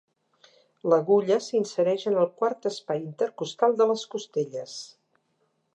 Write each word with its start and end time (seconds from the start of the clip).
L'agulla 0.93 1.37
s'insereix 1.47 2.07
en 2.13 2.17
el 2.23 2.27
quart 2.41 2.67
espai 2.73 3.03
intercostal 3.05 3.79
de 3.83 3.89
les 3.93 4.07
costelles. 4.15 4.77